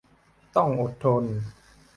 [0.55, 1.23] ต้องอดทน